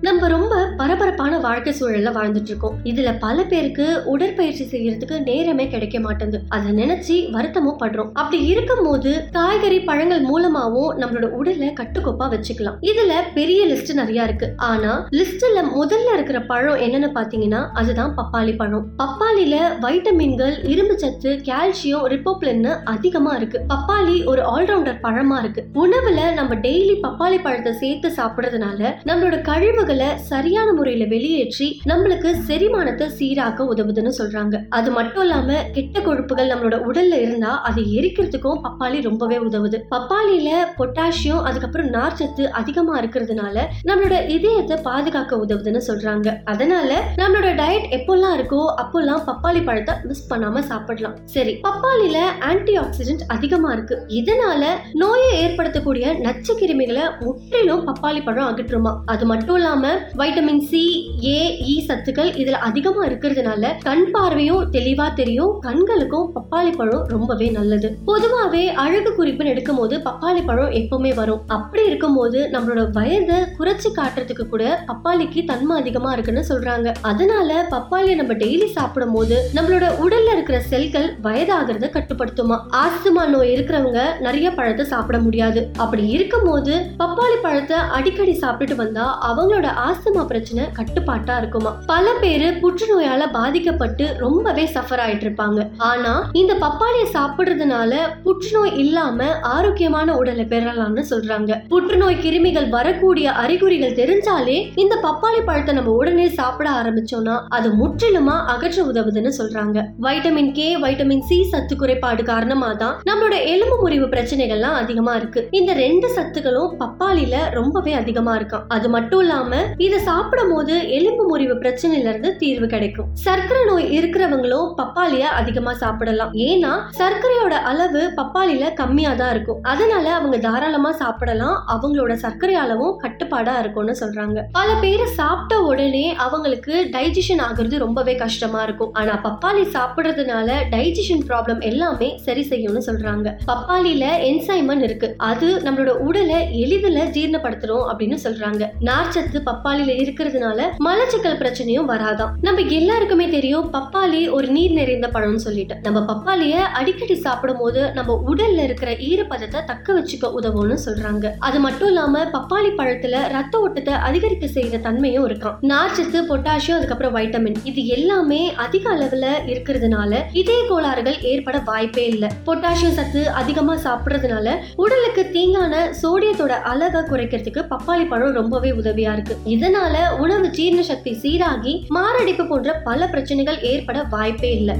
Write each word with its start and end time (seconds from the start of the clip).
நம்ம 0.00 0.28
ரொம்ப 0.28 0.68
பரபரப்பான 0.76 1.38
வாழ்க்கை 1.38 1.74
சூழல்ல 1.80 2.10
வாழ்ந்துட்டு 2.10 2.50
இருக்கோம் 2.50 2.76
இதுல 2.84 3.18
பல 3.20 3.42
பேருக்கு 3.42 4.02
உடற்பயிற்சி 4.04 4.64
செய்யறதுக்கு 4.64 5.22
நேரமே 5.22 5.68
கிடைக்க 5.68 6.00
மாட்டேங்குது. 6.00 6.44
அதை 6.48 6.72
நினைச்சு 6.72 7.30
வருத்தமும் 7.30 7.78
படுறோம். 7.80 8.10
அப்படி 8.12 8.44
இருக்கும்போது 8.44 9.24
காய்கறி 9.32 9.80
பழங்கள் 9.80 10.22
மூலமாவும் 10.22 10.92
நம்மளோட 10.98 11.24
உடலை 11.24 11.68
கட்டுக்கோப்பா 11.68 12.28
வச்சுக்கலாம். 12.34 12.76
இதுல 12.80 13.12
பெரிய 13.34 13.66
லிஸ்ட் 13.66 13.92
நிறைய 13.92 14.22
இருக்கு. 14.22 14.52
ஆனா 14.56 15.08
லிஸ்ட்ல 15.10 15.64
முதல்ல 15.80 16.12
இருக்கிற 16.12 16.40
பழம் 16.40 16.78
என்னன்னு 16.78 17.10
பாத்தீங்கன்னா 17.14 17.68
அதுதான் 17.74 18.14
பப்பாளி 18.16 18.56
பழம். 18.56 18.86
பப்பாளில 18.98 19.56
வைட்டமின்கள் 19.80 20.68
இரும்பு 20.68 20.98
சத்து 20.98 21.40
கால்சியம் 21.44 22.06
ரிப்போப்ளின்னு 22.06 22.78
அதிகமா 22.84 23.34
இருக்கு. 23.34 23.60
பப்பாளி 23.74 24.24
ஒரு 24.24 24.42
ஆல்ரவுண்டர் 24.42 25.02
பழமா 25.02 25.38
இருக்கு. 25.38 25.64
உணவுல 25.74 26.32
நம்ம 26.32 26.54
டெய்லி 26.54 26.98
பப்பாளி 27.02 27.42
பழத்தை 27.42 27.72
சேர்த்து 27.72 28.08
சாப்பிடுறதுனால 28.16 28.94
நம்மளோட 29.04 29.40
கழிவுகள் 29.40 29.86
சரியான 30.30 30.72
முறையில 30.72 31.04
வெளியேற்றி 31.04 31.68
நம்மளுக்கு 31.84 32.30
செரிமானத்தை 32.48 33.06
சீராக்க 33.18 33.66
உதவுதுன்னு 33.74 34.12
சொல்றாங்க. 34.18 34.56
அது 34.68 34.90
மட்டும் 34.90 35.22
இல்லாம 35.22 35.62
கெட்ட 35.72 36.00
கொழுப்புகள் 36.00 36.50
நம்மளோட 36.52 36.76
உடல்ல 36.88 37.20
இருந்தா 37.20 37.52
அதை 37.62 37.82
எரிக்கிறதுக்கும் 37.98 38.60
பப்பாளி 38.66 38.98
ரொம்பவே 39.02 39.38
உதவுது. 39.38 39.78
பப்பாளியில 39.90 40.50
பொட்டாசியம் 40.78 41.42
அதுக்கப்புறம் 41.42 41.90
நார்ச்சத்து 41.96 42.44
அதிகமா 42.60 42.94
இருக்கிறதுனால 43.00 43.56
நம்மளோட 43.88 44.28
இதயத்தை 44.28 44.76
பாதுகாக்க 44.88 45.36
உதவுதுன்னு 45.36 45.82
சொல்றாங்க. 45.88 46.28
அதனால 46.44 46.90
நம்மளோட 47.16 47.50
டயட் 47.62 47.88
எப்போல்லாம் 47.98 48.36
இருக்கோ 48.38 48.62
அப்போல்லாம் 48.82 49.24
பப்பாளி 49.28 49.64
பழத்தை 49.64 49.94
மிஸ் 50.04 50.34
பண்ணாம 50.34 50.58
சாப்பிடலாம். 50.58 51.16
சரி 51.24 51.54
பப்பாளில 51.66 52.18
ஆன்டி 52.40 52.76
ஆக்சிடென்ட் 52.78 53.24
அதிகமா 53.26 53.72
இருக்கு. 53.72 53.96
இதனால 54.20 54.64
நோயை 54.92 55.30
ஏற்படுத்தக்கூடிய 55.44 56.06
நச்சு 56.20 56.54
கிருமிகளை 56.60 57.04
முற்றிலும் 57.20 57.86
பப்பாளி 57.88 58.20
பழம் 58.24 58.48
அகற்றுமா? 58.50 58.92
அது 59.06 59.26
மட்டும் 59.26 59.56
இல்லாம 59.56 59.77
வைட்டமின் 59.86 60.60
சி 60.60 61.12
ஏ 61.24 61.58
இ 61.58 61.84
சத்துக்கள் 61.88 62.30
இதுல 62.36 62.50
அதிகமா 62.50 63.06
இருக்கிறதுனால 63.06 63.72
கண் 63.82 64.10
பார்வையும் 64.10 64.70
தெளிவா 64.72 65.14
தெரியும். 65.14 65.58
கண்களுக்கும் 65.60 66.30
பப்பாளி 66.34 66.76
பழம் 66.76 67.04
ரொம்பவே 67.06 67.50
நல்லது. 67.50 67.98
பொதுவாவே 68.06 68.66
அழகு 68.66 69.10
குறிப்புன்னு 69.18 69.44
எடுக்கும் 69.44 69.76
போது 69.76 69.98
பப்பாளி 69.98 70.44
பழம் 70.44 70.70
எப்பவுமே 70.70 71.14
வரும். 71.14 71.42
அப்படி 71.46 71.84
இருக்கும்போது 71.84 72.48
நம்மளோட 72.52 72.90
வயதை 72.90 73.36
குறைச்சி 73.58 73.90
காட்டுறதுக்கு 73.96 74.48
கூட 74.48 74.84
பப்பாளிக்கு 74.86 75.44
தன்மை 75.44 75.80
அதிகமா 75.80 76.12
இருக்குன்னு 76.12 76.44
சொல்றாங்க. 76.48 76.94
அதனால 77.02 77.66
பப்பாளியை 77.70 78.14
நம்ம 78.14 78.34
டெய்லி 78.34 78.66
சாப்பிடும் 78.66 79.12
போது 79.12 79.50
நம்மளோட 79.54 79.86
உடல்ல 80.04 80.32
இருக்கிற 80.32 80.60
செல்கள் 80.60 81.16
வயதாகிறத 81.22 81.90
கட்டுப்படுத்துமா. 81.98 82.58
ஆஸ்துமா 82.70 83.28
நோய் 83.28 83.52
இருக்கிறவங்க 83.52 84.00
நிறைய 84.20 84.50
பழத்தை 84.50 84.86
சாப்பிட 84.86 85.18
முடியாது. 85.18 85.68
அப்படி 85.76 86.08
இருக்கும்போது 86.08 86.86
பப்பாளி 86.98 87.36
பழத்தை 87.42 87.76
அடிக்கடி 87.76 88.38
சாப்பிட்டுட்டு 88.40 88.74
வந்தா 88.74 89.18
அவங்களோட 89.30 89.67
ஆஸ்துமா 89.70 90.26
பிரச்சனை 90.26 90.64
கட்டுப்பாட்டா 90.72 91.38
இருக்குமா? 91.38 91.70
பல 91.86 92.12
பேரு 92.20 92.48
புற்றுநோயால 92.62 93.30
பாதிக்கப்பட்டு 93.32 94.14
ரொம்பவே 94.18 94.64
சஃபர் 94.74 95.02
ஆயிட்டு 95.04 95.26
இருப்பாங்க. 95.26 95.68
ஆனா 95.78 96.30
இந்த 96.32 96.54
பப்பாளியை 96.54 97.08
சாப்பிடுறதுனால 97.12 97.94
புற்றுநோய் 98.22 98.76
இல்லாம 98.78 99.40
ஆரோக்கியமான 99.40 100.16
உடலை 100.16 100.44
பெறலாம்னு 100.44 101.04
சொல்றாங்க. 101.10 101.60
புற்றுநோய் 101.68 102.16
கிருமிகள் 102.16 102.68
வரக்கூடிய 102.68 103.32
அறிகுறிகள் 103.32 103.94
தெரிஞ்சாலே 103.94 104.58
இந்த 104.74 104.94
பப்பாளி 105.02 105.40
பழத்தை 105.44 105.74
நம்ம 105.74 105.90
உடனே 105.90 106.28
சாப்பிட 106.28 106.70
ஆரம்பிச்சோம்னா 106.70 107.36
அது 107.48 107.70
முற்றிலுமா 107.70 108.36
அகற்ற 108.54 108.84
உதவுதுன்னு 108.84 109.32
சொல்றாங்க. 109.38 109.78
வைட்டமின் 110.00 110.52
கே 110.52 110.78
வைட்டமின் 110.78 111.20
சி 111.20 111.44
சத்து 111.44 111.76
குறைபாடு 111.76 112.22
காரணமா 112.22 112.72
தான் 112.72 112.96
நம்மளோட 113.10 113.44
எலும்பு 113.44 113.76
முறிவு 113.80 114.06
பிரச்சனைகள்லாம் 114.06 114.78
அதிகமா 114.82 115.14
இருக்கு. 115.14 115.48
இந்த 115.50 115.72
ரெண்டு 115.72 116.08
சத்துக்களும் 116.16 116.74
பப்பாளில 116.80 117.36
ரொம்பவே 117.50 117.92
அதிகமா 117.92 118.34
இருக்கும். 118.34 118.64
அது 118.68 118.88
மட்டும் 118.88 119.20
இல்லாம 119.20 119.57
இதை 119.76 119.98
சாப்பிடும் 119.98 120.52
போது 120.54 120.74
எலும்பு 120.90 121.24
முறிவு 121.24 121.54
பிரச்சனையில 121.54 122.12
இருந்து 122.12 122.36
தீர்வு 122.36 122.66
கிடைக்கும். 122.66 123.08
சர்க்கரை 123.12 123.64
நோய் 123.64 123.86
இருக்கிறவங்களும் 123.98 124.74
பப்பாளிய 124.78 125.24
அதிகமா 125.40 125.72
சாப்பிடலாம். 125.74 126.32
ஏன்னா 126.32 126.72
சர்க்கரையோட 126.98 127.54
அளவு 127.70 128.12
பப்பாளியில 128.16 128.74
கம்மியா 128.74 129.14
தான் 129.14 129.30
இருக்கும். 129.30 129.62
அதனால 129.62 130.14
அவங்க 130.14 130.38
தாராளமா 130.38 130.92
சாப்பிடலாம். 130.92 131.56
அவங்களோட 131.74 132.12
சர்க்கரை 132.12 132.54
அளவும் 132.54 133.00
கட்டுப்பாடா 133.00 133.58
இருக்கும்னு 133.58 133.94
சொல்றாங்க. 134.00 134.42
பல 134.52 134.74
பேர் 134.80 135.04
சாப்பிட்ட 135.06 135.62
உடனே 135.62 136.14
அவங்களுக்கு 136.16 136.88
டைஜஷன் 136.92 137.42
ஆகுறது 137.46 137.78
ரொம்பவே 137.78 138.14
கஷ்டமா 138.14 138.62
இருக்கும். 138.62 138.92
ஆனா 138.92 139.20
பப்பாளி 139.24 139.64
சாப்பிடுறதுனால 139.76 140.56
டைஜஷன் 140.70 141.24
ப்ராப்ளம் 141.28 141.60
எல்லாமே 141.60 142.18
சரி 142.18 142.46
செய்யும்னு 142.50 142.82
சொல்றாங்க. 142.86 143.28
பப்பாளியில 143.46 144.04
என்சைமன் 144.30 144.82
இருக்கு. 144.82 145.14
அது 145.16 145.48
நம்மளோட 145.56 145.88
உடலை 146.08 146.60
எளிதில் 146.60 146.96
ஜீரணப்படுத்துறோம் 147.16 147.86
அப்படின்னு 147.90 148.18
சொல்றாங்க. 148.24 148.64
நார்ச்சத்து 148.80 149.38
பப்பாளியில 149.48 149.96
இருக்கிறதுனால 150.04 150.68
மலச்சிக்கல் 150.86 151.40
பிரச்சனையும் 151.42 151.90
வராதாம். 151.92 152.32
நம்ம 152.40 152.60
எல்லாருக்குமே 152.60 153.28
தெரியும் 153.28 153.72
பப்பாளி 153.72 154.30
ஒரு 154.30 154.48
நீர் 154.48 154.72
நிறைந்த 154.72 155.06
பழம்னு 155.12 155.44
சொல்லிட்டு. 155.46 155.76
நம்ம 155.82 156.00
பப்பாளிய 156.12 156.56
அடிக்கடி 156.80 157.14
சாப்பிடும் 157.14 157.58
போது 157.58 157.92
நம்ம 157.92 158.20
உடல்ல 158.30 158.62
இருக்கிற 158.62 158.90
ஈரப்பதத்தை 159.08 159.64
தக்க 159.64 159.94
வச்சுக்க 159.98 160.32
உதவும்னு 160.40 160.76
சொல்றாங்க. 160.86 161.26
அது 161.38 161.58
மட்டும் 161.60 161.88
இல்லாம 161.88 162.24
பப்பாளி 162.24 162.70
பழத்துல 162.78 163.16
ரத்த 163.28 163.60
ஓட்டத்தை 163.60 163.94
அதிகரிக்க 164.08 164.46
செய்யற 164.46 164.80
தன்மையும் 164.80 165.24
இருக்கும். 165.24 165.56
நார்ச்சத்து 165.62 166.20
பொட்டாசியம் 166.30 166.78
அதுக்கப்புறம் 166.78 167.16
வைட்டமின். 167.16 167.58
இது 167.64 167.86
எல்லாமே 167.86 168.54
அதிக 168.54 168.84
அளவுல 168.96 169.26
இருக்கிறதுனால 169.46 170.22
இதய 170.32 170.60
கோளாறுகள் 170.68 171.18
ஏற்பட 171.22 171.58
வாய்ப்பே 171.64 172.06
இல்லை. 172.06 172.28
பொட்டாசியம் 172.46 172.96
சத்து 173.00 173.22
அதிகமா 173.30 173.76
சாப்பிடுறதுனால 173.86 174.56
உடலுக்கு 174.76 175.24
தீங்கான 175.32 175.74
சோடியத்தோட 176.02 176.54
அளவை 176.72 177.02
குறைக்கிறதுக்கு 177.10 177.60
பப்பாளி 177.72 178.06
பழம் 178.08 178.36
ரொம்பவே 178.40 178.70
உதவியா 178.70 179.12
இருக்கு. 179.12 179.37
இதனால 179.44 180.18
உணவு 180.18 180.48
ஜீரண 180.50 180.82
சக்தி 180.82 181.10
சீராகி 181.22 181.86
மாரடைப்பு 181.88 182.46
போன்ற 182.46 182.72
பல 182.72 183.06
பிரச்சனைகள் 183.06 183.60
ஏற்பட 183.60 184.02
வாய்ப்பே 184.02 184.56
இல்லை. 184.56 184.76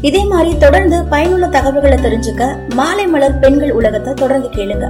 இதே 0.00 0.24
மாதிரி 0.24 0.58
தொடர்ந்து 0.58 1.04
பயனுள்ள 1.04 1.46
தகவல்களை 1.46 1.98
தெரிஞ்சுக்க 1.98 2.56
மாலை 2.74 3.06
மலர் 3.06 3.38
பெண்கள் 3.38 3.72
உலகத்தை 3.72 4.14
தொடர்ந்து 4.14 4.48
கேளுங்க. 4.48 4.88